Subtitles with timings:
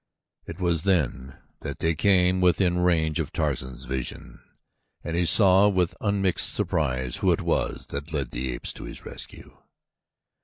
[0.47, 4.39] It was then that they came within range of Tarzan's vision
[5.03, 9.05] and he saw with unmixed surprise who it was that led the apes to his
[9.05, 9.61] rescue.